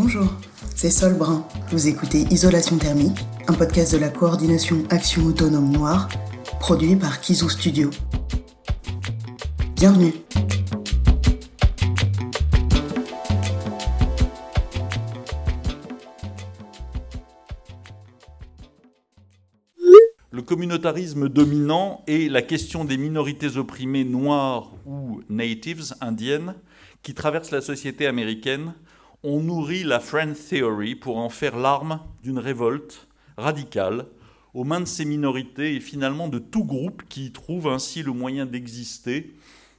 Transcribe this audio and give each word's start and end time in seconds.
Bonjour, 0.00 0.32
c'est 0.76 0.90
Sol 0.90 1.14
Brun. 1.14 1.44
Vous 1.72 1.88
écoutez 1.88 2.20
Isolation 2.30 2.78
thermique, 2.78 3.18
un 3.48 3.52
podcast 3.52 3.92
de 3.92 3.98
la 3.98 4.10
coordination 4.10 4.84
Action 4.90 5.26
Autonome 5.26 5.72
Noire, 5.72 6.08
produit 6.60 6.94
par 6.94 7.20
Kizou 7.20 7.48
Studio. 7.48 7.90
Bienvenue. 9.74 10.12
Le 20.30 20.42
communautarisme 20.42 21.28
dominant 21.28 22.04
et 22.06 22.28
la 22.28 22.42
question 22.42 22.84
des 22.84 22.98
minorités 22.98 23.56
opprimées 23.56 24.04
noires 24.04 24.70
ou 24.86 25.22
natives, 25.28 25.92
indiennes, 26.00 26.54
qui 27.02 27.14
traversent 27.14 27.50
la 27.50 27.60
société 27.60 28.06
américaine 28.06 28.74
on 29.22 29.40
nourrit 29.40 29.84
la 29.84 30.00
Friend 30.00 30.36
Theory 30.36 30.94
pour 30.94 31.18
en 31.18 31.28
faire 31.28 31.56
l'arme 31.56 32.00
d'une 32.22 32.38
révolte 32.38 33.08
radicale 33.36 34.06
aux 34.54 34.64
mains 34.64 34.80
de 34.80 34.86
ces 34.86 35.04
minorités 35.04 35.74
et 35.74 35.80
finalement 35.80 36.28
de 36.28 36.38
tout 36.38 36.64
groupe 36.64 37.02
qui 37.08 37.26
y 37.26 37.32
trouve 37.32 37.68
ainsi 37.68 38.02
le 38.02 38.12
moyen 38.12 38.46
d'exister 38.46 39.34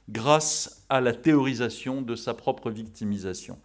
grâce 0.08 0.84
à 0.88 1.00
la 1.00 1.12
théorisation 1.12 2.02
de 2.02 2.16
sa 2.16 2.34
propre 2.34 2.70
victimisation. 2.70 3.58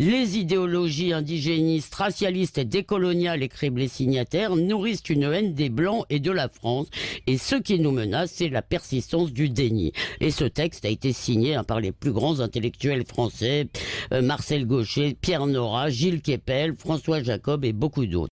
Les 0.00 0.38
idéologies 0.38 1.12
indigénistes, 1.12 1.94
racialistes 1.94 2.56
et 2.56 2.64
décoloniales, 2.64 3.42
écrivent 3.42 3.76
les 3.76 3.86
signataires, 3.86 4.56
nourrissent 4.56 5.06
une 5.10 5.24
haine 5.24 5.52
des 5.52 5.68
Blancs 5.68 6.06
et 6.08 6.20
de 6.20 6.30
la 6.30 6.48
France. 6.48 6.86
Et 7.26 7.36
ce 7.36 7.56
qui 7.56 7.78
nous 7.78 7.90
menace, 7.90 8.32
c'est 8.34 8.48
la 8.48 8.62
persistance 8.62 9.30
du 9.30 9.50
déni. 9.50 9.92
Et 10.20 10.30
ce 10.30 10.44
texte 10.44 10.86
a 10.86 10.88
été 10.88 11.12
signé 11.12 11.54
hein, 11.54 11.64
par 11.64 11.80
les 11.80 11.92
plus 11.92 12.12
grands 12.12 12.40
intellectuels 12.40 13.04
français, 13.04 13.68
euh, 14.14 14.22
Marcel 14.22 14.64
Gaucher, 14.64 15.18
Pierre 15.20 15.46
Nora, 15.46 15.90
Gilles 15.90 16.22
Kepel, 16.22 16.76
François 16.78 17.22
Jacob 17.22 17.66
et 17.66 17.74
beaucoup 17.74 18.06
d'autres. 18.06 18.30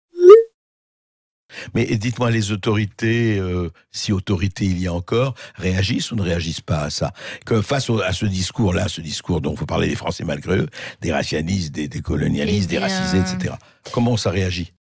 Mais 1.74 1.86
dites-moi, 1.86 2.32
les 2.32 2.52
autorités, 2.52 3.38
euh, 3.38 3.70
si 3.92 4.12
autorité 4.12 4.66
il 4.66 4.80
y 4.80 4.88
a 4.88 4.94
encore, 4.94 5.36
réagissent 5.56 6.12
ou 6.12 6.16
ne 6.16 6.22
réagissent 6.22 6.62
pas 6.62 6.82
à 6.82 6.90
ça? 6.90 7.14
Que 7.46 7.62
face 7.62 7.90
à 7.90 8.14
ce 8.14 8.26
discours-là, 8.26 8.88
ce 8.88 9.02
discours 9.02 9.42
dont 9.42 9.54
vous 9.54 9.66
parlez 9.66 9.88
des 9.88 9.96
Français 9.96 10.24
malgré 10.24 10.60
eux, 10.60 10.70
des 11.02 11.12
racialistes, 11.12 11.74
des, 11.74 12.02
colonialistes, 12.02 12.70
des 12.70 12.80
racisés, 12.80 13.20
etc. 13.20 13.56
Comment 13.92 14.18
ça 14.18 14.30
réagit? 14.30 14.74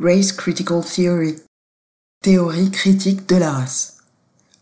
Race 0.00 0.32
Critical 0.32 0.82
Theory, 0.84 1.36
théorie 2.22 2.70
critique 2.70 3.28
de 3.28 3.36
la 3.36 3.50
race. 3.50 3.98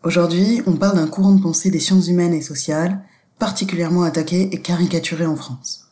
Aujourd'hui, 0.03 0.63
on 0.67 0.77
parle 0.77 0.97
d'un 0.97 1.09
courant 1.09 1.33
de 1.33 1.43
pensée 1.43 1.71
des 1.71 1.81
sciences 1.81 2.09
humaines 2.09 2.33
et 2.33 2.43
sociales, 2.43 3.03
particulièrement 3.39 4.03
attaqué 4.03 4.55
et 4.55 4.63
caricaturé 4.63 5.27
en 5.27 5.37
France. 5.37 5.86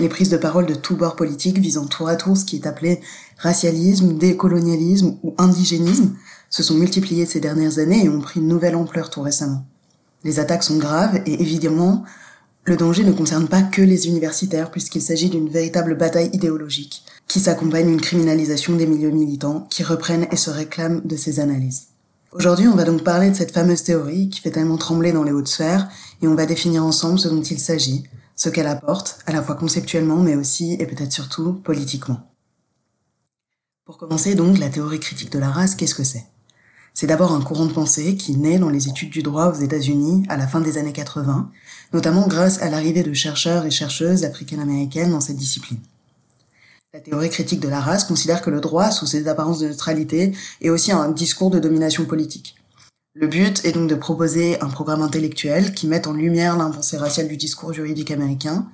Les 0.00 0.08
prises 0.08 0.30
de 0.30 0.36
parole 0.36 0.66
de 0.66 0.74
tous 0.74 0.96
bords 0.96 1.14
politiques 1.14 1.58
visant 1.58 1.86
tour 1.86 2.08
à 2.08 2.16
tour 2.16 2.36
ce 2.36 2.44
qui 2.44 2.56
est 2.56 2.66
appelé 2.66 3.00
racialisme, 3.38 4.18
décolonialisme 4.18 5.16
ou 5.22 5.34
indigénisme 5.38 6.14
se 6.50 6.64
sont 6.64 6.74
multipliées 6.74 7.26
ces 7.26 7.38
dernières 7.38 7.78
années 7.78 8.04
et 8.04 8.08
ont 8.08 8.20
pris 8.20 8.40
une 8.40 8.48
nouvelle 8.48 8.74
ampleur 8.74 9.08
tout 9.08 9.22
récemment. 9.22 9.64
Les 10.24 10.40
attaques 10.40 10.64
sont 10.64 10.78
graves 10.78 11.20
et 11.26 11.40
évidemment, 11.40 12.02
le 12.64 12.76
danger 12.76 13.04
ne 13.04 13.12
concerne 13.12 13.46
pas 13.46 13.62
que 13.62 13.82
les 13.82 14.08
universitaires 14.08 14.72
puisqu'il 14.72 15.02
s'agit 15.02 15.30
d'une 15.30 15.48
véritable 15.48 15.96
bataille 15.96 16.30
idéologique 16.32 17.04
qui 17.28 17.38
s'accompagne 17.38 17.86
d'une 17.86 18.00
criminalisation 18.00 18.74
des 18.74 18.86
milieux 18.86 19.10
militants 19.10 19.66
qui 19.70 19.84
reprennent 19.84 20.26
et 20.32 20.36
se 20.36 20.50
réclament 20.50 21.02
de 21.04 21.16
ces 21.16 21.40
analyses. 21.40 21.88
Aujourd'hui, 22.32 22.66
on 22.66 22.74
va 22.74 22.84
donc 22.84 23.04
parler 23.04 23.30
de 23.30 23.36
cette 23.36 23.52
fameuse 23.52 23.84
théorie 23.84 24.28
qui 24.28 24.40
fait 24.40 24.50
tellement 24.50 24.76
trembler 24.76 25.12
dans 25.12 25.22
les 25.22 25.30
hautes 25.30 25.46
sphères 25.46 25.88
et 26.20 26.26
on 26.26 26.34
va 26.34 26.46
définir 26.46 26.84
ensemble 26.84 27.20
ce 27.20 27.28
dont 27.28 27.42
il 27.42 27.60
s'agit, 27.60 28.04
ce 28.36 28.48
qu'elle 28.48 28.66
apporte, 28.66 29.18
à 29.26 29.32
la 29.32 29.42
fois 29.42 29.54
conceptuellement, 29.54 30.18
mais 30.18 30.36
aussi, 30.36 30.74
et 30.74 30.86
peut-être 30.86 31.12
surtout, 31.12 31.54
politiquement. 31.54 32.30
Pour 33.84 33.98
commencer 33.98 34.34
donc, 34.34 34.58
la 34.58 34.70
théorie 34.70 35.00
critique 35.00 35.30
de 35.30 35.38
la 35.38 35.50
race, 35.50 35.74
qu'est-ce 35.74 35.94
que 35.94 36.04
c'est? 36.04 36.24
C'est 36.94 37.06
d'abord 37.06 37.32
un 37.32 37.42
courant 37.42 37.66
de 37.66 37.72
pensée 37.72 38.16
qui 38.16 38.36
naît 38.36 38.58
dans 38.58 38.70
les 38.70 38.88
études 38.88 39.10
du 39.10 39.22
droit 39.22 39.48
aux 39.48 39.60
États-Unis 39.60 40.24
à 40.28 40.36
la 40.36 40.46
fin 40.46 40.60
des 40.60 40.78
années 40.78 40.92
80, 40.92 41.50
notamment 41.92 42.26
grâce 42.28 42.62
à 42.62 42.70
l'arrivée 42.70 43.02
de 43.02 43.12
chercheurs 43.12 43.66
et 43.66 43.70
chercheuses 43.70 44.24
africaines-américaines 44.24 45.10
dans 45.10 45.20
cette 45.20 45.36
discipline. 45.36 45.80
La 46.92 47.00
théorie 47.00 47.30
critique 47.30 47.58
de 47.58 47.68
la 47.68 47.80
race 47.80 48.04
considère 48.04 48.40
que 48.40 48.50
le 48.50 48.60
droit, 48.60 48.92
sous 48.92 49.06
ses 49.06 49.26
apparences 49.26 49.58
de 49.58 49.66
neutralité, 49.66 50.32
est 50.60 50.70
aussi 50.70 50.92
un 50.92 51.10
discours 51.10 51.50
de 51.50 51.58
domination 51.58 52.04
politique. 52.04 52.54
Le 53.16 53.28
but 53.28 53.64
est 53.64 53.70
donc 53.70 53.88
de 53.88 53.94
proposer 53.94 54.60
un 54.60 54.68
programme 54.68 55.00
intellectuel 55.00 55.72
qui 55.72 55.86
mette 55.86 56.08
en 56.08 56.12
lumière 56.12 56.56
l'impensée 56.56 56.96
raciale 56.96 57.28
du 57.28 57.36
discours 57.36 57.72
juridique 57.72 58.10
américain 58.10 58.66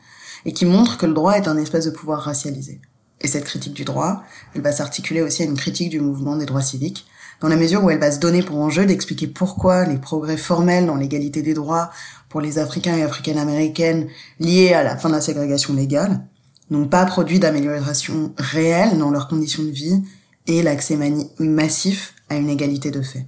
et 0.46 0.54
qui 0.54 0.64
montre 0.64 0.96
que 0.96 1.04
le 1.04 1.12
droit 1.12 1.34
est 1.34 1.46
un 1.46 1.58
espèce 1.58 1.84
de 1.84 1.90
pouvoir 1.90 2.22
racialisé. 2.22 2.80
Et 3.20 3.28
cette 3.28 3.44
critique 3.44 3.74
du 3.74 3.84
droit, 3.84 4.22
elle 4.54 4.62
va 4.62 4.72
s'articuler 4.72 5.20
aussi 5.20 5.42
à 5.42 5.44
une 5.44 5.58
critique 5.58 5.90
du 5.90 6.00
mouvement 6.00 6.36
des 6.36 6.46
droits 6.46 6.62
civiques, 6.62 7.06
dans 7.42 7.48
la 7.48 7.56
mesure 7.56 7.84
où 7.84 7.90
elle 7.90 8.00
va 8.00 8.10
se 8.10 8.18
donner 8.18 8.42
pour 8.42 8.56
enjeu 8.56 8.86
d'expliquer 8.86 9.26
pourquoi 9.26 9.84
les 9.84 9.98
progrès 9.98 10.38
formels 10.38 10.86
dans 10.86 10.96
l'égalité 10.96 11.42
des 11.42 11.52
droits 11.52 11.90
pour 12.30 12.40
les 12.40 12.58
Africains 12.58 12.96
et 12.96 13.02
Africaines 13.02 13.36
américaines 13.36 14.08
liés 14.38 14.72
à 14.72 14.82
la 14.82 14.96
fin 14.96 15.10
de 15.10 15.14
la 15.14 15.20
ségrégation 15.20 15.74
légale 15.74 16.26
n'ont 16.70 16.88
pas 16.88 17.04
produit 17.04 17.40
d'amélioration 17.40 18.32
réelle 18.38 18.96
dans 18.96 19.10
leurs 19.10 19.28
conditions 19.28 19.64
de 19.64 19.68
vie 19.68 20.02
et 20.46 20.62
l'accès 20.62 20.98
massif 21.38 22.14
à 22.30 22.36
une 22.36 22.48
égalité 22.48 22.90
de 22.90 23.02
fait. 23.02 23.26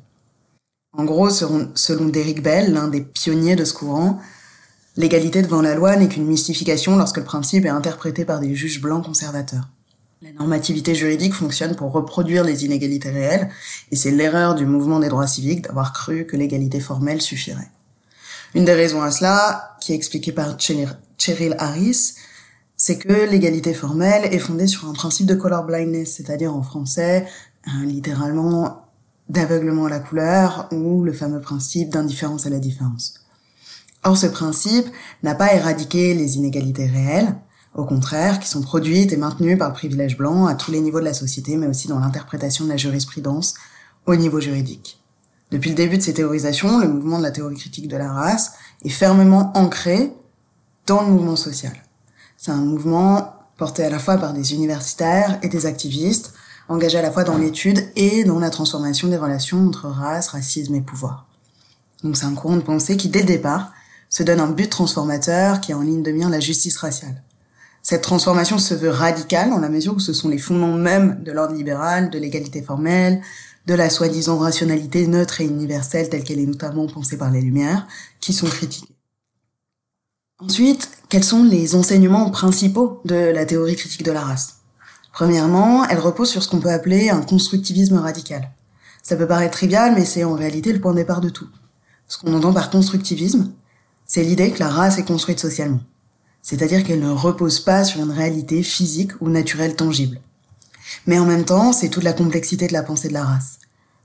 En 0.94 1.04
gros, 1.04 1.30
selon, 1.30 2.08
Derrick 2.08 2.42
Bell, 2.42 2.72
l'un 2.72 2.88
des 2.88 3.00
pionniers 3.00 3.56
de 3.56 3.64
ce 3.64 3.72
courant, 3.72 4.20
l'égalité 4.96 5.40
devant 5.40 5.62
la 5.62 5.74
loi 5.74 5.96
n'est 5.96 6.08
qu'une 6.08 6.26
mystification 6.26 6.96
lorsque 6.96 7.16
le 7.16 7.24
principe 7.24 7.64
est 7.64 7.70
interprété 7.70 8.26
par 8.26 8.40
des 8.40 8.54
juges 8.54 8.80
blancs 8.80 9.04
conservateurs. 9.04 9.68
La 10.20 10.32
normativité 10.32 10.94
juridique 10.94 11.32
fonctionne 11.32 11.76
pour 11.76 11.92
reproduire 11.92 12.44
les 12.44 12.66
inégalités 12.66 13.10
réelles, 13.10 13.48
et 13.90 13.96
c'est 13.96 14.10
l'erreur 14.10 14.54
du 14.54 14.66
mouvement 14.66 15.00
des 15.00 15.08
droits 15.08 15.26
civiques 15.26 15.62
d'avoir 15.62 15.94
cru 15.94 16.26
que 16.26 16.36
l'égalité 16.36 16.78
formelle 16.78 17.22
suffirait. 17.22 17.70
Une 18.54 18.66
des 18.66 18.74
raisons 18.74 19.02
à 19.02 19.10
cela, 19.10 19.76
qui 19.80 19.92
est 19.92 19.96
expliquée 19.96 20.32
par 20.32 20.60
Cheryl 20.60 21.56
Harris, 21.58 22.14
c'est 22.76 22.98
que 22.98 23.30
l'égalité 23.30 23.72
formelle 23.72 24.32
est 24.32 24.38
fondée 24.38 24.66
sur 24.66 24.88
un 24.88 24.92
principe 24.92 25.26
de 25.26 25.34
color 25.34 25.64
blindness, 25.64 26.16
c'est-à-dire 26.16 26.54
en 26.54 26.62
français, 26.62 27.26
euh, 27.66 27.84
littéralement 27.86 28.81
d'aveuglement 29.32 29.86
à 29.86 29.90
la 29.90 29.98
couleur 29.98 30.68
ou 30.72 31.02
le 31.02 31.12
fameux 31.12 31.40
principe 31.40 31.88
d'indifférence 31.88 32.46
à 32.46 32.50
la 32.50 32.58
différence. 32.58 33.14
Or, 34.04 34.16
ce 34.16 34.26
principe 34.26 34.86
n'a 35.22 35.34
pas 35.34 35.54
éradiqué 35.54 36.12
les 36.12 36.36
inégalités 36.36 36.86
réelles, 36.86 37.34
au 37.74 37.84
contraire, 37.86 38.40
qui 38.40 38.48
sont 38.48 38.60
produites 38.60 39.12
et 39.12 39.16
maintenues 39.16 39.56
par 39.56 39.68
le 39.68 39.74
privilège 39.74 40.18
blanc 40.18 40.46
à 40.46 40.54
tous 40.54 40.70
les 40.70 40.80
niveaux 40.80 41.00
de 41.00 41.06
la 41.06 41.14
société, 41.14 41.56
mais 41.56 41.66
aussi 41.66 41.88
dans 41.88 41.98
l'interprétation 41.98 42.66
de 42.66 42.70
la 42.70 42.76
jurisprudence 42.76 43.54
au 44.04 44.16
niveau 44.16 44.38
juridique. 44.38 45.02
Depuis 45.50 45.70
le 45.70 45.76
début 45.76 45.96
de 45.96 46.02
ces 46.02 46.12
théorisations, 46.12 46.78
le 46.78 46.88
mouvement 46.88 47.16
de 47.16 47.22
la 47.22 47.30
théorie 47.30 47.56
critique 47.56 47.88
de 47.88 47.96
la 47.96 48.12
race 48.12 48.52
est 48.84 48.90
fermement 48.90 49.50
ancré 49.56 50.12
dans 50.86 51.00
le 51.00 51.08
mouvement 51.08 51.36
social. 51.36 51.72
C'est 52.36 52.50
un 52.50 52.56
mouvement 52.56 53.32
porté 53.56 53.82
à 53.84 53.90
la 53.90 53.98
fois 53.98 54.18
par 54.18 54.34
des 54.34 54.52
universitaires 54.52 55.38
et 55.42 55.48
des 55.48 55.64
activistes, 55.64 56.34
engagé 56.68 56.98
à 56.98 57.02
la 57.02 57.10
fois 57.10 57.24
dans 57.24 57.38
l'étude 57.38 57.84
et 57.96 58.24
dans 58.24 58.38
la 58.38 58.50
transformation 58.50 59.08
des 59.08 59.16
relations 59.16 59.66
entre 59.66 59.88
race, 59.88 60.28
racisme 60.28 60.74
et 60.74 60.80
pouvoir. 60.80 61.26
Donc 62.02 62.16
c'est 62.16 62.26
un 62.26 62.34
courant 62.34 62.56
de 62.56 62.62
pensée 62.62 62.96
qui, 62.96 63.08
dès 63.08 63.20
le 63.20 63.26
départ, 63.26 63.72
se 64.08 64.22
donne 64.22 64.40
un 64.40 64.50
but 64.50 64.68
transformateur 64.68 65.60
qui 65.60 65.72
a 65.72 65.78
en 65.78 65.82
ligne 65.82 66.02
de 66.02 66.12
mire 66.12 66.28
la 66.28 66.40
justice 66.40 66.76
raciale. 66.76 67.22
Cette 67.82 68.02
transformation 68.02 68.58
se 68.58 68.74
veut 68.74 68.90
radicale 68.90 69.50
dans 69.50 69.58
la 69.58 69.68
mesure 69.68 69.94
où 69.94 70.00
ce 70.00 70.12
sont 70.12 70.28
les 70.28 70.38
fondements 70.38 70.74
mêmes 70.74 71.22
de 71.24 71.32
l'ordre 71.32 71.54
libéral, 71.54 72.10
de 72.10 72.18
l'égalité 72.18 72.62
formelle, 72.62 73.20
de 73.66 73.74
la 73.74 73.90
soi-disant 73.90 74.38
rationalité 74.38 75.06
neutre 75.06 75.40
et 75.40 75.44
universelle 75.44 76.08
telle 76.08 76.24
qu'elle 76.24 76.38
est 76.38 76.46
notamment 76.46 76.86
pensée 76.86 77.16
par 77.16 77.30
les 77.30 77.40
Lumières, 77.40 77.86
qui 78.20 78.32
sont 78.32 78.46
critiquées. 78.46 78.94
Ensuite, 80.38 80.90
quels 81.08 81.24
sont 81.24 81.44
les 81.44 81.74
enseignements 81.74 82.30
principaux 82.30 83.00
de 83.04 83.14
la 83.14 83.46
théorie 83.46 83.76
critique 83.76 84.02
de 84.02 84.12
la 84.12 84.22
race? 84.22 84.61
Premièrement, 85.12 85.84
elle 85.86 85.98
repose 85.98 86.30
sur 86.30 86.42
ce 86.42 86.48
qu'on 86.48 86.60
peut 86.60 86.70
appeler 86.70 87.10
un 87.10 87.20
constructivisme 87.20 87.98
radical. 87.98 88.50
Ça 89.02 89.16
peut 89.16 89.26
paraître 89.26 89.52
trivial, 89.52 89.94
mais 89.94 90.04
c'est 90.04 90.24
en 90.24 90.34
réalité 90.34 90.72
le 90.72 90.80
point 90.80 90.92
de 90.92 90.98
départ 90.98 91.20
de 91.20 91.28
tout. 91.28 91.48
Ce 92.08 92.18
qu'on 92.18 92.34
entend 92.34 92.52
par 92.52 92.70
constructivisme, 92.70 93.52
c'est 94.06 94.22
l'idée 94.22 94.50
que 94.50 94.60
la 94.60 94.68
race 94.68 94.98
est 94.98 95.04
construite 95.04 95.40
socialement. 95.40 95.80
C'est-à-dire 96.40 96.84
qu'elle 96.84 97.00
ne 97.00 97.10
repose 97.10 97.60
pas 97.60 97.84
sur 97.84 98.00
une 98.00 98.10
réalité 98.10 98.62
physique 98.62 99.12
ou 99.20 99.28
naturelle 99.28 99.76
tangible. 99.76 100.20
Mais 101.06 101.18
en 101.18 101.26
même 101.26 101.44
temps, 101.44 101.72
c'est 101.72 101.88
toute 101.88 102.02
la 102.02 102.12
complexité 102.12 102.66
de 102.66 102.72
la 102.72 102.82
pensée 102.82 103.08
de 103.08 103.12
la 103.12 103.24
race. 103.24 103.58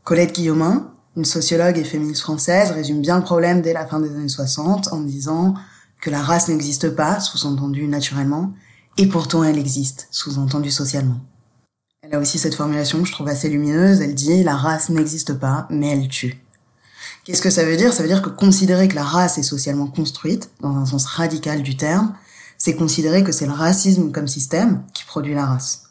Colette 0.03 0.36
Guillaumin, 0.36 0.92
une 1.15 1.25
sociologue 1.25 1.77
et 1.77 1.83
féministe 1.83 2.21
française, 2.21 2.71
résume 2.71 3.01
bien 3.01 3.18
le 3.18 3.24
problème 3.24 3.62
dès 3.62 3.74
la 3.74 3.86
fin 3.86 4.00
des 4.00 4.10
années 4.10 4.30
60 4.30 4.94
en 4.94 5.01
disant 5.01 5.56
que 6.01 6.10
la 6.10 6.21
race 6.21 6.48
n'existe 6.48 6.92
pas, 6.92 7.19
sous-entendu 7.19 7.88
naturellement, 7.88 8.53
et 8.98 9.08
pourtant 9.08 9.44
elle 9.44 9.58
existe, 9.58 10.08
sous-entendu 10.12 10.72
socialement. 10.72 11.20
Elle 12.02 12.16
a 12.16 12.20
aussi 12.20 12.40
cette 12.40 12.56
formulation 12.56 13.02
que 13.02 13.08
je 13.08 13.12
trouve 13.12 13.28
assez 13.28 13.50
lumineuse, 13.50 14.02
elle 14.02 14.16
dit 14.16 14.44
la 14.44 14.56
race 14.56 14.90
n'existe 14.90 15.34
pas, 15.34 15.68
mais 15.70 15.90
elle 15.90 16.08
tue. 16.08 16.42
Qu'est-ce 17.24 17.42
que 17.42 17.50
ça 17.50 17.66
veut 17.66 17.76
dire? 17.76 17.94
Ça 17.94 18.04
veut 18.04 18.10
dire 18.10 18.22
que 18.22 18.30
considérer 18.30 18.88
que 18.88 18.96
la 18.96 19.04
race 19.04 19.38
est 19.38 19.44
socialement 19.44 19.88
construite, 19.88 20.50
dans 20.62 20.76
un 20.76 20.86
sens 20.86 21.06
radical 21.06 21.62
du 21.62 21.76
terme, 21.76 22.16
c'est 22.58 22.76
considérer 22.76 23.24
que 23.24 23.32
c'est 23.32 23.46
le 23.46 23.52
racisme 23.52 24.12
comme 24.12 24.28
système 24.28 24.84
qui 24.94 25.04
produit 25.04 25.34
la 25.34 25.46
race. 25.46 25.84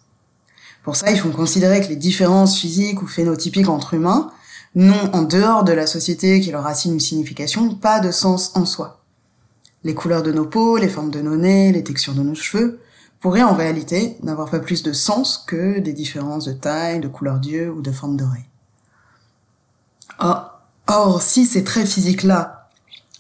Pour 0.82 0.97
ça, 0.97 1.11
ils 1.11 1.19
font 1.19 1.31
considérer 1.31 1.81
que 1.81 1.88
les 1.88 1.97
différences 1.97 2.58
physiques 2.58 3.03
ou 3.03 3.06
phénotypiques 3.06 3.69
entre 3.69 3.94
humains 3.94 4.31
n'ont, 4.75 5.12
en 5.12 5.23
dehors 5.23 5.64
de 5.64 5.73
la 5.73 5.87
société 5.87 6.41
qui 6.41 6.50
leur 6.50 6.67
assigne 6.67 6.94
une 6.94 7.00
signification, 7.00 7.75
pas 7.75 8.00
de 8.00 8.11
sens 8.11 8.53
en 8.55 8.64
soi. 8.64 9.03
Les 9.85 9.94
couleurs 9.94 10.23
de 10.23 10.32
nos 10.32 10.47
peaux, 10.47 10.76
les 10.79 10.88
formes 10.88 11.11
de 11.11 11.20
nos 11.20 11.37
nez, 11.37 11.73
les 11.73 11.85
textures 11.85 12.14
de 12.14 12.23
nos 12.23 12.35
cheveux 12.35 12.81
pourraient 13.20 13.42
en 13.42 13.54
réalité 13.54 14.16
n'avoir 14.22 14.50
pas 14.50 14.60
plus 14.60 14.82
de 14.82 14.92
sens 14.92 15.38
que 15.46 15.78
des 15.78 15.92
différences 15.92 16.44
de 16.44 16.52
taille, 16.52 17.00
de 17.00 17.08
couleur 17.08 17.38
d'yeux 17.38 17.70
ou 17.70 17.82
de 17.82 17.92
forme 17.92 18.16
d'oreille. 18.16 18.46
Or, 20.18 20.60
or, 20.86 21.22
si 21.22 21.46
ces 21.46 21.64
traits 21.64 21.88
physiques-là 21.88 22.70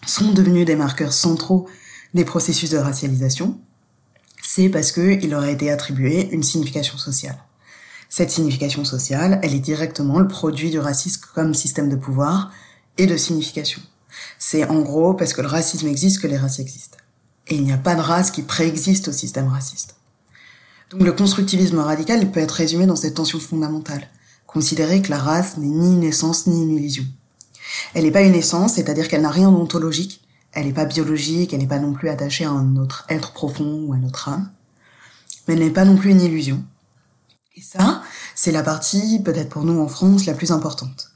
sont 0.06 0.32
devenus 0.32 0.66
des 0.66 0.76
marqueurs 0.76 1.12
centraux 1.12 1.66
des 2.14 2.24
processus 2.24 2.70
de 2.70 2.78
racialisation, 2.78 3.58
c'est 4.42 4.68
parce 4.68 4.92
qu'il 4.92 5.30
leur 5.30 5.42
a 5.42 5.50
été 5.50 5.70
attribué 5.70 6.28
une 6.30 6.42
signification 6.42 6.96
sociale. 6.96 7.36
Cette 8.08 8.30
signification 8.30 8.84
sociale, 8.84 9.40
elle 9.42 9.54
est 9.54 9.60
directement 9.60 10.20
le 10.20 10.28
produit 10.28 10.70
du 10.70 10.78
racisme 10.78 11.22
comme 11.34 11.52
système 11.52 11.88
de 11.88 11.96
pouvoir 11.96 12.52
et 12.96 13.06
de 13.06 13.16
signification. 13.16 13.82
C'est 14.38 14.64
en 14.64 14.80
gros 14.80 15.14
parce 15.14 15.34
que 15.34 15.42
le 15.42 15.48
racisme 15.48 15.88
existe 15.88 16.22
que 16.22 16.26
les 16.26 16.38
races 16.38 16.60
existent. 16.60 16.98
Et 17.48 17.56
il 17.56 17.64
n'y 17.64 17.72
a 17.72 17.78
pas 17.78 17.94
de 17.94 18.00
race 18.00 18.30
qui 18.30 18.42
préexiste 18.42 19.08
au 19.08 19.12
système 19.12 19.48
raciste. 19.48 19.96
Donc 20.90 21.02
le 21.02 21.12
constructivisme 21.12 21.78
radical 21.78 22.30
peut 22.30 22.40
être 22.40 22.52
résumé 22.52 22.86
dans 22.86 22.96
cette 22.96 23.14
tension 23.14 23.40
fondamentale. 23.40 24.08
Considérer 24.46 25.02
que 25.02 25.10
la 25.10 25.18
race 25.18 25.56
n'est 25.56 25.66
ni 25.66 25.94
une 25.94 26.04
essence 26.04 26.46
ni 26.46 26.62
une 26.62 26.76
illusion. 26.76 27.04
Elle 27.94 28.04
n'est 28.04 28.12
pas 28.12 28.22
une 28.22 28.34
essence, 28.34 28.74
c'est-à-dire 28.74 29.08
qu'elle 29.08 29.22
n'a 29.22 29.30
rien 29.30 29.50
d'ontologique, 29.50 30.22
elle 30.52 30.66
n'est 30.66 30.72
pas 30.72 30.84
biologique, 30.84 31.52
elle 31.52 31.60
n'est 31.60 31.66
pas 31.66 31.78
non 31.78 31.92
plus 31.92 32.08
attachée 32.08 32.44
à 32.44 32.50
un 32.50 32.76
autre 32.76 33.04
être 33.08 33.32
profond 33.32 33.84
ou 33.86 33.92
à 33.92 33.96
notre 33.96 34.28
âme, 34.28 34.50
mais 35.46 35.54
elle 35.54 35.60
n'est 35.60 35.70
pas 35.70 35.84
non 35.84 35.96
plus 35.96 36.10
une 36.10 36.20
illusion. 36.20 36.64
Et 37.56 37.62
ça, 37.62 38.02
c'est 38.34 38.52
la 38.52 38.62
partie, 38.62 39.20
peut-être 39.20 39.48
pour 39.48 39.64
nous 39.64 39.80
en 39.80 39.88
France, 39.88 40.26
la 40.26 40.34
plus 40.34 40.52
importante. 40.52 41.10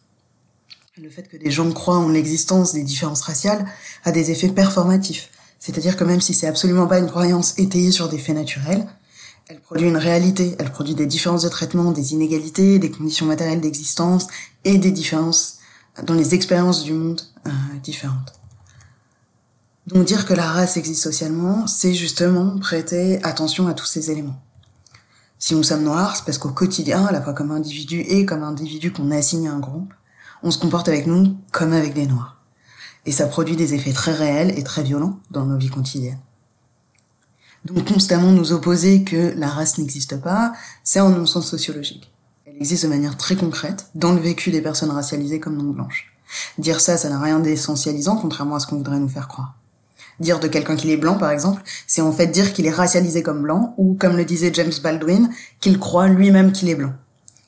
Le 0.96 1.08
fait 1.08 1.28
que 1.28 1.36
des 1.36 1.50
gens 1.50 1.70
croient 1.72 1.98
en 1.98 2.08
l'existence 2.08 2.72
des 2.72 2.82
différences 2.82 3.22
raciales 3.22 3.64
a 4.04 4.12
des 4.12 4.30
effets 4.30 4.48
performatifs. 4.48 5.30
C'est-à-dire 5.60 5.96
que 5.96 6.04
même 6.04 6.20
si 6.20 6.34
c'est 6.34 6.48
absolument 6.48 6.86
pas 6.86 6.98
une 6.98 7.06
croyance 7.06 7.56
étayée 7.58 7.92
sur 7.92 8.08
des 8.08 8.18
faits 8.18 8.34
naturels, 8.34 8.86
elle 9.48 9.60
produit 9.60 9.88
une 9.88 9.96
réalité, 9.96 10.56
elle 10.58 10.70
produit 10.70 10.94
des 10.94 11.06
différences 11.06 11.42
de 11.42 11.48
traitement, 11.48 11.92
des 11.92 12.12
inégalités, 12.14 12.78
des 12.78 12.90
conditions 12.90 13.26
matérielles 13.26 13.60
d'existence 13.60 14.26
et 14.64 14.78
des 14.78 14.90
différences 14.90 15.58
dans 16.04 16.14
les 16.14 16.34
expériences 16.34 16.82
du 16.82 16.94
monde 16.94 17.20
euh, 17.46 17.50
différentes. 17.82 18.32
Donc 19.86 20.04
dire 20.06 20.24
que 20.24 20.34
la 20.34 20.46
race 20.46 20.76
existe 20.76 21.02
socialement, 21.02 21.66
c'est 21.66 21.94
justement 21.94 22.58
prêter 22.58 23.22
attention 23.24 23.66
à 23.66 23.74
tous 23.74 23.86
ces 23.86 24.10
éléments. 24.10 24.40
Si 25.38 25.54
nous 25.54 25.62
sommes 25.62 25.84
noirs, 25.84 26.16
c'est 26.16 26.24
parce 26.24 26.38
qu'au 26.38 26.50
quotidien, 26.50 27.04
à 27.06 27.12
la 27.12 27.20
fois 27.20 27.32
comme 27.32 27.50
individu 27.50 28.00
et 28.00 28.24
comme 28.24 28.44
individu 28.44 28.92
qu'on 28.92 29.10
assigne 29.10 29.48
à 29.48 29.52
un 29.52 29.58
groupe, 29.58 29.92
on 30.42 30.50
se 30.50 30.58
comporte 30.58 30.88
avec 30.88 31.06
nous 31.06 31.36
comme 31.50 31.72
avec 31.72 31.92
des 31.92 32.06
noirs. 32.06 32.39
Et 33.06 33.12
ça 33.12 33.26
produit 33.26 33.56
des 33.56 33.74
effets 33.74 33.92
très 33.92 34.12
réels 34.12 34.58
et 34.58 34.62
très 34.62 34.82
violents 34.82 35.18
dans 35.30 35.46
nos 35.46 35.56
vies 35.56 35.70
quotidiennes. 35.70 36.20
Donc 37.64 37.86
constamment 37.86 38.32
nous 38.32 38.52
opposer 38.52 39.04
que 39.04 39.34
la 39.36 39.48
race 39.48 39.78
n'existe 39.78 40.20
pas, 40.20 40.52
c'est 40.82 40.98
un 40.98 41.10
non-sens 41.10 41.46
sociologique. 41.46 42.10
Elle 42.46 42.56
existe 42.56 42.84
de 42.84 42.88
manière 42.88 43.16
très 43.16 43.36
concrète 43.36 43.90
dans 43.94 44.12
le 44.12 44.20
vécu 44.20 44.50
des 44.50 44.62
personnes 44.62 44.90
racialisées 44.90 45.40
comme 45.40 45.56
non 45.56 45.70
blanches. 45.70 46.12
Dire 46.58 46.80
ça, 46.80 46.96
ça 46.96 47.08
n'a 47.08 47.20
rien 47.20 47.40
d'essentialisant, 47.40 48.16
contrairement 48.16 48.54
à 48.54 48.60
ce 48.60 48.66
qu'on 48.66 48.76
voudrait 48.76 48.98
nous 48.98 49.08
faire 49.08 49.28
croire. 49.28 49.56
Dire 50.20 50.38
de 50.38 50.48
quelqu'un 50.48 50.76
qu'il 50.76 50.90
est 50.90 50.96
blanc, 50.96 51.16
par 51.16 51.30
exemple, 51.30 51.62
c'est 51.86 52.02
en 52.02 52.12
fait 52.12 52.28
dire 52.28 52.52
qu'il 52.52 52.66
est 52.66 52.70
racialisé 52.70 53.22
comme 53.22 53.42
blanc, 53.42 53.74
ou 53.78 53.94
comme 53.94 54.16
le 54.16 54.24
disait 54.24 54.52
James 54.54 54.72
Baldwin, 54.82 55.30
qu'il 55.60 55.78
croit 55.78 56.08
lui-même 56.08 56.52
qu'il 56.52 56.68
est 56.68 56.74
blanc. 56.74 56.92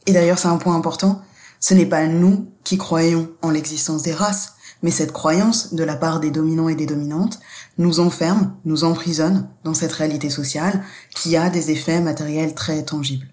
Et 0.06 0.12
d'ailleurs, 0.12 0.38
c'est 0.38 0.48
un 0.48 0.56
point 0.56 0.74
important, 0.74 1.22
ce 1.60 1.74
n'est 1.74 1.86
pas 1.86 2.06
nous 2.06 2.48
qui 2.64 2.76
croyons 2.76 3.30
en 3.42 3.50
l'existence 3.50 4.02
des 4.02 4.14
races, 4.14 4.54
mais 4.82 4.90
cette 4.90 5.12
croyance, 5.12 5.74
de 5.74 5.84
la 5.84 5.96
part 5.96 6.20
des 6.20 6.30
dominants 6.30 6.68
et 6.68 6.74
des 6.74 6.86
dominantes, 6.86 7.40
nous 7.78 8.00
enferme, 8.00 8.54
nous 8.64 8.84
emprisonne 8.84 9.48
dans 9.64 9.74
cette 9.74 9.92
réalité 9.92 10.30
sociale 10.30 10.82
qui 11.14 11.36
a 11.36 11.50
des 11.50 11.70
effets 11.70 12.00
matériels 12.00 12.54
très 12.54 12.82
tangibles. 12.82 13.28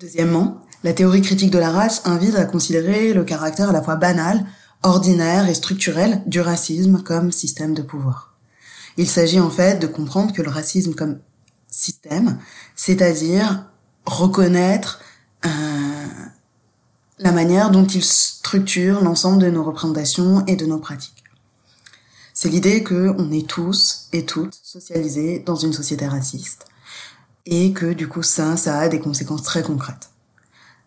Deuxièmement, 0.00 0.60
la 0.82 0.92
théorie 0.92 1.22
critique 1.22 1.50
de 1.50 1.58
la 1.58 1.70
race 1.70 2.02
invite 2.04 2.34
à 2.34 2.44
considérer 2.44 3.14
le 3.14 3.24
caractère 3.24 3.70
à 3.70 3.72
la 3.72 3.82
fois 3.82 3.96
banal, 3.96 4.44
ordinaire 4.82 5.48
et 5.48 5.54
structurel 5.54 6.22
du 6.26 6.40
racisme 6.40 7.02
comme 7.02 7.32
système 7.32 7.74
de 7.74 7.82
pouvoir. 7.82 8.34
Il 8.96 9.08
s'agit 9.08 9.40
en 9.40 9.50
fait 9.50 9.78
de 9.78 9.86
comprendre 9.86 10.32
que 10.32 10.42
le 10.42 10.50
racisme 10.50 10.94
comme 10.94 11.18
système, 11.68 12.38
c'est-à-dire 12.76 13.66
reconnaître 14.04 15.00
euh, 15.46 15.48
la 17.18 17.32
manière 17.32 17.70
dont 17.70 17.86
il 17.86 18.04
structure 18.04 19.02
l'ensemble 19.02 19.42
de 19.42 19.50
nos 19.50 19.62
représentations 19.62 20.44
et 20.46 20.56
de 20.56 20.66
nos 20.66 20.78
pratiques. 20.78 21.24
C'est 22.32 22.48
l'idée 22.48 22.82
que 22.82 23.14
on 23.16 23.30
est 23.30 23.48
tous 23.48 24.08
et 24.12 24.24
toutes 24.24 24.58
socialisés 24.62 25.38
dans 25.38 25.54
une 25.54 25.72
société 25.72 26.06
raciste 26.06 26.66
et 27.46 27.72
que 27.72 27.92
du 27.92 28.08
coup 28.08 28.22
ça, 28.22 28.56
ça 28.56 28.78
a 28.78 28.88
des 28.88 28.98
conséquences 28.98 29.44
très 29.44 29.62
concrètes. 29.62 30.10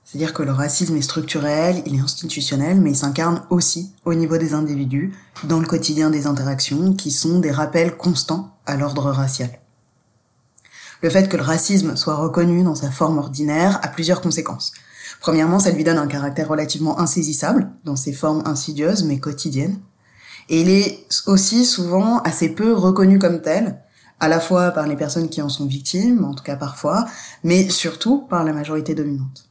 C'est-à-dire 0.04 0.34
que 0.34 0.44
le 0.44 0.52
racisme 0.52 0.96
est 0.96 1.02
structurel, 1.02 1.84
il 1.86 1.96
est 1.96 2.00
institutionnel, 2.00 2.80
mais 2.80 2.92
il 2.92 2.96
s'incarne 2.96 3.44
aussi 3.50 3.92
au 4.06 4.14
niveau 4.14 4.38
des 4.38 4.54
individus, 4.54 5.14
dans 5.44 5.60
le 5.60 5.68
quotidien 5.68 6.10
des 6.10 6.28
interactions, 6.28 6.94
qui 6.94 7.12
sont 7.12 7.40
des 7.40 7.52
rappels 7.52 7.98
constants 7.98 8.56
à 8.66 8.78
l'ordre 8.78 9.12
racial. 9.12 9.50
Le 11.02 11.10
fait 11.10 11.28
que 11.28 11.36
le 11.36 11.44
racisme 11.44 11.98
soit 11.98 12.16
reconnu 12.16 12.64
dans 12.64 12.76
sa 12.76 12.90
forme 12.90 13.18
ordinaire 13.18 13.80
a 13.84 13.90
plusieurs 13.90 14.22
conséquences. 14.22 14.72
Premièrement, 15.20 15.60
ça 15.60 15.72
lui 15.72 15.84
donne 15.84 15.98
un 15.98 16.08
caractère 16.08 16.48
relativement 16.48 17.00
insaisissable, 17.00 17.70
dans 17.84 17.96
ses 17.96 18.14
formes 18.14 18.44
insidieuses 18.46 19.04
mais 19.04 19.20
quotidiennes. 19.20 19.80
Et 20.50 20.62
il 20.62 20.70
est 20.70 21.06
aussi 21.26 21.66
souvent 21.66 22.20
assez 22.20 22.50
peu 22.50 22.74
reconnu 22.74 23.20
comme 23.20 23.42
tel, 23.42 23.82
à 24.20 24.28
la 24.28 24.40
fois 24.40 24.72
par 24.72 24.88
les 24.88 24.96
personnes 24.96 25.30
qui 25.30 25.42
en 25.42 25.50
sont 25.50 25.66
victimes, 25.66 26.24
en 26.26 26.34
tout 26.34 26.44
cas 26.44 26.56
parfois, 26.56 27.06
mais 27.44 27.70
surtout 27.70 28.20
par 28.30 28.44
la 28.44 28.54
majorité 28.54 28.96
dominante. 28.96 29.50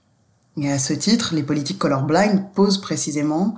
Et 0.56 0.72
à 0.72 0.78
ce 0.78 0.94
titre, 0.94 1.34
les 1.34 1.42
politiques 1.42 1.78
colorblind 1.78 2.52
posent 2.54 2.80
précisément 2.80 3.56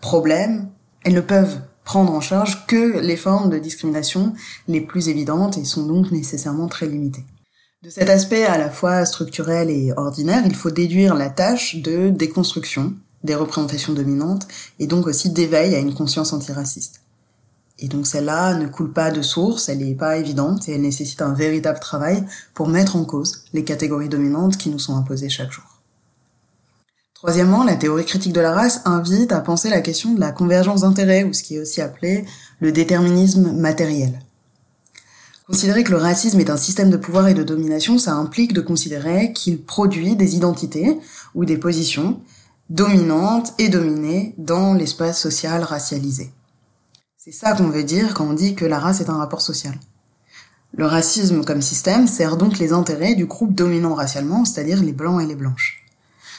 problème. 0.00 0.68
Elles 1.04 1.14
ne 1.14 1.20
peuvent 1.20 1.60
prendre 1.84 2.12
en 2.12 2.20
charge 2.20 2.66
que 2.66 2.98
les 2.98 3.16
formes 3.16 3.50
de 3.50 3.58
discrimination 3.58 4.32
les 4.68 4.80
plus 4.80 5.08
évidentes 5.08 5.58
et 5.58 5.64
sont 5.64 5.86
donc 5.86 6.10
nécessairement 6.10 6.68
très 6.68 6.86
limitées. 6.86 7.24
De 7.82 7.90
cet 7.90 8.08
aspect 8.08 8.44
à 8.44 8.58
la 8.58 8.70
fois 8.70 9.04
structurel 9.04 9.70
et 9.70 9.92
ordinaire, 9.96 10.42
il 10.46 10.54
faut 10.54 10.70
déduire 10.70 11.14
la 11.14 11.28
tâche 11.28 11.76
de 11.76 12.08
déconstruction 12.08 12.94
des 13.22 13.34
représentations 13.34 13.92
dominantes 13.92 14.48
et 14.78 14.86
donc 14.86 15.06
aussi 15.06 15.30
d'éveil 15.30 15.74
à 15.74 15.78
une 15.78 15.94
conscience 15.94 16.32
antiraciste. 16.32 17.00
Et 17.78 17.88
donc 17.88 18.06
celle-là 18.06 18.54
ne 18.54 18.66
coule 18.66 18.92
pas 18.92 19.10
de 19.10 19.20
source, 19.20 19.68
elle 19.68 19.78
n'est 19.78 19.94
pas 19.94 20.16
évidente 20.16 20.68
et 20.68 20.72
elle 20.72 20.80
nécessite 20.80 21.20
un 21.20 21.34
véritable 21.34 21.78
travail 21.78 22.24
pour 22.54 22.68
mettre 22.68 22.96
en 22.96 23.04
cause 23.04 23.44
les 23.52 23.64
catégories 23.64 24.08
dominantes 24.08 24.56
qui 24.56 24.70
nous 24.70 24.78
sont 24.78 24.96
imposées 24.96 25.28
chaque 25.28 25.52
jour. 25.52 25.64
Troisièmement, 27.12 27.64
la 27.64 27.76
théorie 27.76 28.04
critique 28.04 28.32
de 28.32 28.40
la 28.40 28.52
race 28.52 28.80
invite 28.84 29.32
à 29.32 29.40
penser 29.40 29.68
la 29.68 29.80
question 29.80 30.14
de 30.14 30.20
la 30.20 30.32
convergence 30.32 30.82
d'intérêts, 30.82 31.24
ou 31.24 31.32
ce 31.32 31.42
qui 31.42 31.56
est 31.56 31.60
aussi 31.60 31.80
appelé 31.80 32.24
le 32.60 32.72
déterminisme 32.72 33.52
matériel. 33.52 34.20
Considérer 35.46 35.84
que 35.84 35.92
le 35.92 35.98
racisme 35.98 36.40
est 36.40 36.50
un 36.50 36.56
système 36.56 36.90
de 36.90 36.96
pouvoir 36.96 37.28
et 37.28 37.34
de 37.34 37.44
domination, 37.44 37.98
ça 37.98 38.14
implique 38.14 38.52
de 38.52 38.60
considérer 38.60 39.32
qu'il 39.32 39.62
produit 39.62 40.16
des 40.16 40.34
identités 40.34 40.98
ou 41.36 41.44
des 41.44 41.56
positions 41.56 42.20
dominantes 42.68 43.54
et 43.58 43.68
dominées 43.68 44.34
dans 44.38 44.74
l'espace 44.74 45.20
social 45.20 45.62
racialisé. 45.62 46.32
C'est 47.16 47.30
ça 47.30 47.52
qu'on 47.52 47.68
veut 47.68 47.84
dire 47.84 48.12
quand 48.14 48.26
on 48.26 48.32
dit 48.32 48.56
que 48.56 48.64
la 48.64 48.80
race 48.80 49.00
est 49.00 49.08
un 49.08 49.18
rapport 49.18 49.40
social. 49.40 49.74
Le 50.72 50.84
racisme 50.84 51.44
comme 51.44 51.62
système 51.62 52.08
sert 52.08 52.36
donc 52.36 52.58
les 52.58 52.72
intérêts 52.72 53.14
du 53.14 53.26
groupe 53.26 53.54
dominant 53.54 53.94
racialement, 53.94 54.44
c'est-à-dire 54.44 54.82
les 54.82 54.92
blancs 54.92 55.22
et 55.22 55.26
les 55.26 55.36
blanches. 55.36 55.85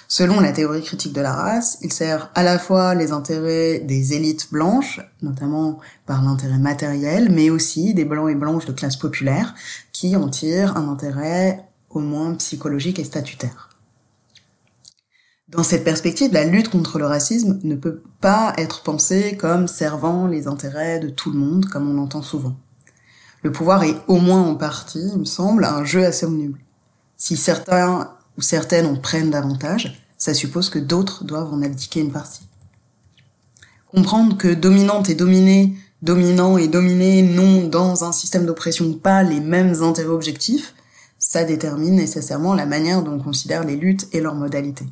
Selon 0.09 0.39
la 0.39 0.53
théorie 0.53 0.83
critique 0.83 1.11
de 1.11 1.19
la 1.19 1.33
race, 1.33 1.79
il 1.81 1.91
sert 1.91 2.31
à 2.33 2.41
la 2.41 2.57
fois 2.57 2.95
les 2.95 3.11
intérêts 3.11 3.79
des 3.79 4.13
élites 4.13 4.49
blanches, 4.51 5.01
notamment 5.21 5.79
par 6.05 6.23
l'intérêt 6.23 6.59
matériel, 6.59 7.29
mais 7.29 7.49
aussi 7.49 7.93
des 7.93 8.05
blancs 8.05 8.29
et 8.29 8.35
blanches 8.35 8.65
de 8.65 8.71
classe 8.71 8.95
populaire, 8.95 9.53
qui 9.91 10.15
en 10.15 10.29
tirent 10.29 10.77
un 10.77 10.87
intérêt 10.87 11.65
au 11.89 11.99
moins 11.99 12.35
psychologique 12.35 12.99
et 12.99 13.03
statutaire. 13.03 13.69
Dans 15.49 15.63
cette 15.63 15.83
perspective, 15.83 16.31
la 16.31 16.45
lutte 16.45 16.69
contre 16.69 16.99
le 16.99 17.05
racisme 17.05 17.59
ne 17.63 17.75
peut 17.75 18.01
pas 18.21 18.53
être 18.57 18.83
pensée 18.83 19.35
comme 19.37 19.67
servant 19.67 20.27
les 20.27 20.47
intérêts 20.47 20.99
de 20.99 21.09
tout 21.09 21.31
le 21.31 21.39
monde, 21.39 21.65
comme 21.65 21.89
on 21.89 21.93
l'entend 21.93 22.21
souvent. 22.21 22.55
Le 23.43 23.51
pouvoir 23.51 23.83
est 23.83 23.95
au 24.07 24.17
moins 24.17 24.41
en 24.41 24.55
partie, 24.55 25.09
il 25.13 25.19
me 25.19 25.25
semble, 25.25 25.65
un 25.65 25.83
jeu 25.83 26.05
assez 26.05 26.25
omnible. 26.25 26.59
Si 27.17 27.35
certains 27.37 28.16
ou 28.37 28.41
certaines 28.41 28.85
en 28.85 28.95
prennent 28.95 29.31
davantage, 29.31 30.03
ça 30.17 30.33
suppose 30.33 30.69
que 30.69 30.79
d'autres 30.79 31.23
doivent 31.23 31.53
en 31.53 31.61
abdiquer 31.61 31.99
une 32.01 32.11
partie. 32.11 32.47
Comprendre 33.87 34.37
que 34.37 34.53
dominante 34.53 35.09
et 35.09 35.15
dominée 35.15 35.75
dominants 36.01 36.57
et 36.57 36.67
dominés 36.67 37.23
n'ont 37.23 37.67
dans 37.67 38.03
un 38.03 38.11
système 38.11 38.45
d'oppression 38.45 38.93
pas 38.93 39.23
les 39.23 39.39
mêmes 39.39 39.81
intérêts 39.81 40.09
objectifs, 40.09 40.73
ça 41.19 41.43
détermine 41.43 41.95
nécessairement 41.95 42.53
la 42.53 42.65
manière 42.65 43.01
dont 43.01 43.13
on 43.13 43.19
considère 43.19 43.63
les 43.63 43.75
luttes 43.75 44.07
et 44.13 44.21
leurs 44.21 44.35
modalités. 44.35 44.85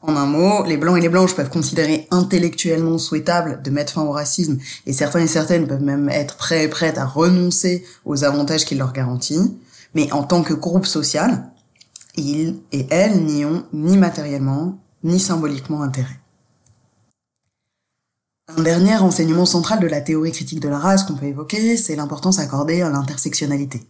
En 0.00 0.16
un 0.16 0.26
mot, 0.26 0.64
les 0.64 0.76
blancs 0.76 0.98
et 0.98 1.00
les 1.00 1.08
blanches 1.08 1.34
peuvent 1.34 1.50
considérer 1.50 2.08
intellectuellement 2.10 2.98
souhaitable 2.98 3.62
de 3.62 3.70
mettre 3.70 3.92
fin 3.92 4.02
au 4.02 4.10
racisme 4.10 4.58
et 4.86 4.92
certains 4.92 5.20
et 5.20 5.28
certaines 5.28 5.68
peuvent 5.68 5.82
même 5.82 6.08
être 6.08 6.36
prêts 6.36 6.64
et 6.64 6.68
prêtes 6.68 6.98
à 6.98 7.06
renoncer 7.06 7.84
aux 8.04 8.24
avantages 8.24 8.64
qu'il 8.64 8.78
leur 8.78 8.92
garantit. 8.92 9.56
Mais 9.94 10.10
en 10.10 10.24
tant 10.24 10.42
que 10.42 10.54
groupe 10.54 10.86
social, 10.86 11.44
ils 12.16 12.60
et 12.72 12.86
elles 12.90 13.24
n'y 13.24 13.44
ont 13.44 13.64
ni 13.72 13.96
matériellement 13.96 14.78
ni 15.04 15.18
symboliquement 15.18 15.82
intérêt. 15.82 16.20
Un 18.56 18.62
dernier 18.62 18.96
enseignement 18.96 19.46
central 19.46 19.80
de 19.80 19.86
la 19.86 20.00
théorie 20.00 20.32
critique 20.32 20.60
de 20.60 20.68
la 20.68 20.78
race 20.78 21.04
qu'on 21.04 21.14
peut 21.14 21.26
évoquer, 21.26 21.76
c'est 21.76 21.96
l'importance 21.96 22.38
accordée 22.38 22.82
à 22.82 22.90
l'intersectionnalité. 22.90 23.82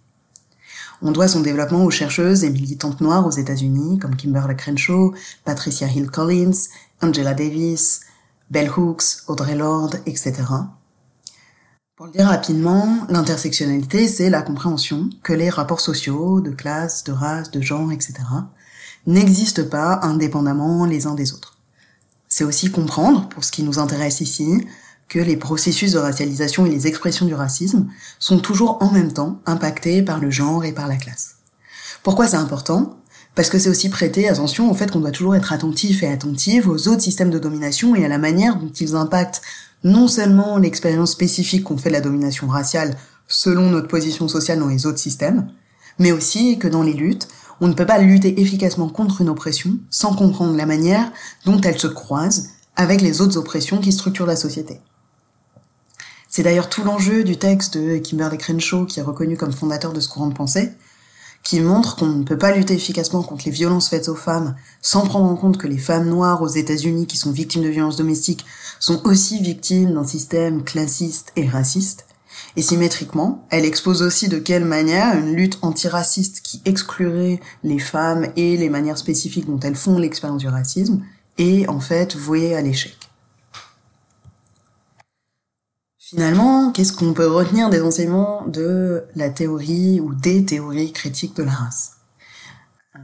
On 1.05 1.11
doit 1.11 1.27
son 1.27 1.41
développement 1.41 1.85
aux 1.85 1.91
chercheuses 1.91 2.45
et 2.45 2.51
militantes 2.51 3.01
noires 3.01 3.27
aux 3.27 3.33
États-Unis, 3.33 3.99
comme 3.99 4.15
Kimberly 4.15 4.55
Crenshaw, 4.57 5.15
Patricia 5.45 5.89
Hill 5.89 6.09
Collins, 6.11 6.69
Angela 7.01 7.35
Davis, 7.35 8.03
Bell 8.51 8.71
Hooks, 8.71 9.25
Audrey 9.27 9.57
Lorde, 9.57 10.01
etc. 10.07 10.35
Pour 12.03 12.09
le 12.09 12.19
dire 12.19 12.27
rapidement, 12.27 13.07
l'intersectionnalité, 13.11 14.09
c'est 14.09 14.29
la 14.29 14.43
compréhension 14.43 15.09
que 15.23 15.33
les 15.33 15.51
rapports 15.51 15.79
sociaux, 15.79 16.41
de 16.41 16.51
classe, 16.51 17.05
de 17.05 17.13
race, 17.13 17.53
de 17.53 17.61
genre, 17.61 17.93
etc., 17.93 18.15
n'existent 19.07 19.63
pas 19.63 20.01
indépendamment 20.03 20.85
les 20.85 21.07
uns 21.07 21.15
des 21.15 21.33
autres. 21.33 21.59
C'est 22.27 22.43
aussi 22.43 22.73
comprendre, 22.73 23.29
pour 23.29 23.45
ce 23.45 23.53
qui 23.53 23.63
nous 23.63 23.79
intéresse 23.79 24.21
ici, 24.21 24.67
que 25.09 25.21
les 25.21 25.37
processus 25.37 25.93
de 25.93 25.99
racialisation 25.99 26.67
et 26.67 26.71
les 26.71 26.89
expressions 26.89 27.25
du 27.25 27.35
racisme 27.35 27.87
sont 28.19 28.41
toujours 28.41 28.83
en 28.83 28.91
même 28.91 29.13
temps 29.13 29.39
impactés 29.47 30.03
par 30.03 30.19
le 30.19 30.33
genre 30.33 30.65
et 30.65 30.73
par 30.73 30.89
la 30.89 30.97
classe. 30.97 31.37
Pourquoi 32.03 32.27
c'est 32.27 32.37
important? 32.37 32.99
Parce 33.37 33.49
que 33.49 33.61
c'est 33.61 33.71
aussi 33.71 33.91
prêter 33.91 34.29
attention 34.29 34.69
au 34.69 34.75
fait 34.75 34.91
qu'on 34.91 34.99
doit 34.99 35.13
toujours 35.13 35.37
être 35.37 35.53
attentif 35.53 36.03
et 36.03 36.09
attentive 36.09 36.69
aux 36.69 36.89
autres 36.89 37.03
systèmes 37.03 37.31
de 37.31 37.39
domination 37.39 37.95
et 37.95 38.05
à 38.05 38.09
la 38.09 38.19
manière 38.19 38.57
dont 38.57 38.73
ils 38.73 38.97
impactent 38.97 39.41
non 39.85 40.09
seulement 40.09 40.59
l'expérience 40.59 41.13
spécifique 41.13 41.65
qu'on 41.65 41.79
fait 41.79 41.89
de 41.89 41.95
la 41.95 42.01
domination 42.01 42.47
raciale 42.47 42.97
selon 43.29 43.71
notre 43.71 43.89
position 43.89 44.29
sociale 44.29 44.59
dans 44.59 44.69
les 44.69 44.87
autres 44.87 44.99
systèmes, 44.99 45.49
mais 45.99 46.13
aussi 46.13 46.59
que 46.59 46.69
dans 46.69 46.83
les 46.83 46.93
luttes, 46.93 47.29
on 47.61 47.69
ne 47.69 47.75
peut 47.75 47.87
pas 47.87 47.99
lutter 47.99 48.41
efficacement 48.41 48.89
contre 48.89 49.21
une 49.21 49.29
oppression 49.29 49.79
sans 49.91 50.15
comprendre 50.15 50.57
la 50.57 50.67
manière 50.67 51.13
dont 51.45 51.61
elle 51.61 51.79
se 51.79 51.87
croise 51.87 52.51
avec 52.77 53.01
les 53.01 53.21
autres 53.21 53.37
oppressions 53.37 53.79
qui 53.79 53.93
structurent 53.93 54.27
la 54.27 54.37
société. 54.37 54.81
C'est 56.29 56.43
d'ailleurs 56.43 56.71
tout 56.71 56.83
l'enjeu 56.83 57.25
du 57.25 57.37
texte 57.37 57.77
de 57.77 57.99
Kimberly 57.99 58.39
Crenshaw, 58.39 58.87
qui 58.87 59.01
est 59.01 59.03
reconnu 59.03 59.37
comme 59.37 59.53
fondateur 59.53 59.93
de 59.93 60.01
ce 60.01 60.09
courant 60.09 60.29
de 60.29 60.35
pensée, 60.35 60.73
qui 61.43 61.61
montre 61.61 61.97
qu'on 61.97 62.07
ne 62.07 62.25
peut 62.25 62.39
pas 62.39 62.55
lutter 62.55 62.75
efficacement 62.75 63.23
contre 63.23 63.45
les 63.47 63.51
violences 63.51 63.89
faites 63.89 64.09
aux 64.09 64.15
femmes 64.15 64.55
sans 64.81 65.07
prendre 65.07 65.29
en 65.29 65.37
compte 65.37 65.59
que 65.59 65.67
les 65.67 65.79
femmes 65.79 66.09
noires 66.09 66.43
aux 66.43 66.49
États-Unis 66.49 67.07
qui 67.07 67.17
sont 67.17 67.33
victimes 67.33 67.63
de 67.63 67.69
violences 67.69 67.97
domestiques 67.97 68.45
sont 68.79 69.05
aussi 69.07 69.41
victimes 69.41 69.95
d'un 69.95 70.05
système 70.05 70.63
classiste 70.63 71.33
et 71.37 71.49
raciste. 71.49 72.07
Et 72.57 72.63
symétriquement, 72.63 73.47
elle 73.51 73.65
expose 73.65 74.03
aussi 74.03 74.29
de 74.29 74.39
quelle 74.39 74.65
manière 74.65 75.17
une 75.17 75.35
lutte 75.35 75.59
antiraciste 75.63 76.41
qui 76.43 76.61
exclurait 76.65 77.41
les 77.63 77.79
femmes 77.79 78.29
et 78.37 78.57
les 78.57 78.69
manières 78.69 78.99
spécifiques 78.99 79.47
dont 79.47 79.61
elles 79.61 79.77
font 79.77 79.99
l'expérience 79.99 80.43
du 80.43 80.49
racisme 80.49 81.03
est 81.39 81.69
en 81.69 81.81
fait 81.81 82.17
vouée 82.17 82.55
à 82.55 82.63
l'échec. 82.63 82.97
Finalement, 86.15 86.73
qu'est-ce 86.73 86.93
qu'on 86.93 87.15
peut 87.15 87.27
retenir 87.27 87.71
des 87.71 87.81
enseignements 87.81 88.47
de 88.47 89.05
la 89.17 89.31
théorie 89.31 89.99
ou 89.99 90.15
des 90.15 90.45
théories 90.45 90.93
critiques 90.93 91.35
de 91.35 91.43
la 91.43 91.53
race? 91.53 91.93
Euh, 92.97 92.99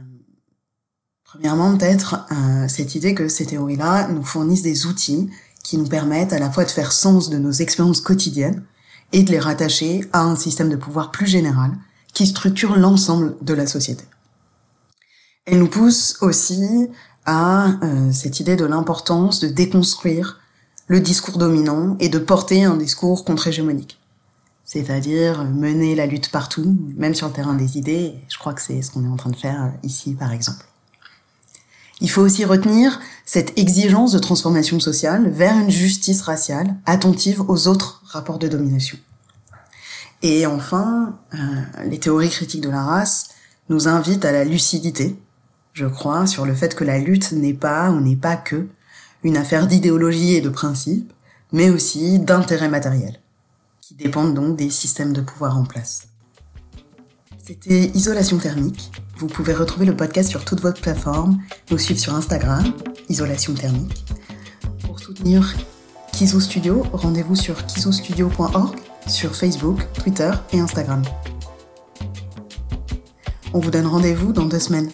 Premièrement, 1.23 1.75
peut-être 1.75 2.27
euh, 2.31 2.67
cette 2.67 2.93
idée 2.93 3.15
que 3.15 3.27
ces 3.27 3.47
théories-là 3.47 4.09
nous 4.09 4.23
fournissent 4.23 4.61
des 4.61 4.85
outils 4.85 5.27
qui 5.63 5.79
nous 5.79 5.87
permettent 5.87 6.33
à 6.33 6.37
la 6.37 6.51
fois 6.51 6.65
de 6.65 6.69
faire 6.69 6.91
sens 6.91 7.31
de 7.31 7.39
nos 7.39 7.51
expériences 7.51 8.01
quotidiennes 8.01 8.63
et 9.11 9.23
de 9.23 9.31
les 9.31 9.39
rattacher 9.39 10.07
à 10.13 10.21
un 10.21 10.35
système 10.35 10.69
de 10.69 10.75
pouvoir 10.75 11.09
plus 11.09 11.25
général 11.25 11.71
qui 12.13 12.27
structure 12.27 12.75
l'ensemble 12.75 13.35
de 13.41 13.55
la 13.55 13.65
société. 13.65 14.03
Elles 15.47 15.57
nous 15.57 15.67
poussent 15.67 16.19
aussi 16.21 16.91
à 17.25 17.69
euh, 17.81 18.11
cette 18.11 18.39
idée 18.39 18.55
de 18.55 18.65
l'importance 18.65 19.39
de 19.39 19.47
déconstruire 19.47 20.39
le 20.89 20.99
discours 20.99 21.37
dominant 21.37 21.95
et 21.99 22.09
de 22.09 22.17
porter 22.17 22.63
un 22.63 22.75
discours 22.75 23.23
contre-hégémonique. 23.23 23.99
C'est-à-dire 24.65 25.45
mener 25.45 25.95
la 25.95 26.07
lutte 26.07 26.31
partout, 26.31 26.77
même 26.97 27.13
sur 27.13 27.27
le 27.27 27.33
terrain 27.33 27.53
des 27.53 27.77
idées. 27.77 28.15
Je 28.27 28.37
crois 28.39 28.53
que 28.53 28.61
c'est 28.61 28.81
ce 28.81 28.91
qu'on 28.91 29.05
est 29.05 29.09
en 29.09 29.15
train 29.15 29.29
de 29.29 29.35
faire 29.35 29.71
ici, 29.83 30.15
par 30.15 30.33
exemple. 30.33 30.65
Il 32.01 32.09
faut 32.09 32.21
aussi 32.21 32.43
retenir 32.43 32.99
cette 33.23 33.57
exigence 33.59 34.13
de 34.13 34.19
transformation 34.19 34.79
sociale 34.79 35.29
vers 35.29 35.57
une 35.57 35.69
justice 35.69 36.21
raciale 36.21 36.75
attentive 36.87 37.41
aux 37.47 37.67
autres 37.67 38.01
rapports 38.05 38.39
de 38.39 38.47
domination. 38.47 38.97
Et 40.23 40.47
enfin, 40.47 41.19
euh, 41.35 41.37
les 41.85 41.99
théories 41.99 42.29
critiques 42.29 42.61
de 42.61 42.69
la 42.69 42.83
race 42.83 43.29
nous 43.69 43.87
invitent 43.87 44.25
à 44.25 44.31
la 44.31 44.43
lucidité, 44.43 45.19
je 45.73 45.85
crois, 45.85 46.25
sur 46.25 46.47
le 46.47 46.55
fait 46.55 46.73
que 46.73 46.83
la 46.83 46.97
lutte 46.97 47.31
n'est 47.31 47.53
pas 47.53 47.91
ou 47.91 47.99
n'est 47.99 48.15
pas 48.15 48.37
que 48.37 48.67
une 49.23 49.37
affaire 49.37 49.67
d'idéologie 49.67 50.35
et 50.35 50.41
de 50.41 50.49
principe, 50.49 51.11
mais 51.51 51.69
aussi 51.69 52.19
d'intérêts 52.19 52.69
matériels, 52.69 53.19
qui 53.81 53.95
dépendent 53.95 54.33
donc 54.33 54.55
des 54.55 54.69
systèmes 54.69 55.13
de 55.13 55.21
pouvoir 55.21 55.57
en 55.57 55.65
place. 55.65 56.07
C'était 57.45 57.91
Isolation 57.95 58.37
Thermique. 58.37 58.91
Vous 59.17 59.27
pouvez 59.27 59.53
retrouver 59.53 59.85
le 59.85 59.95
podcast 59.95 60.29
sur 60.29 60.45
toutes 60.45 60.61
vos 60.61 60.71
plateformes, 60.71 61.39
nous 61.71 61.77
suivre 61.77 61.99
sur 61.99 62.13
Instagram, 62.13 62.63
Isolation 63.09 63.53
Thermique. 63.53 64.05
Pour 64.85 64.99
soutenir 64.99 65.55
Kizo 66.11 66.39
Studio, 66.39 66.85
rendez-vous 66.93 67.35
sur 67.35 67.65
kizostudio.org, 67.65 68.75
sur 69.07 69.35
Facebook, 69.35 69.79
Twitter 69.93 70.31
et 70.53 70.59
Instagram. 70.59 71.01
On 73.53 73.59
vous 73.59 73.71
donne 73.71 73.87
rendez-vous 73.87 74.31
dans 74.31 74.45
deux 74.45 74.59
semaines. 74.59 74.91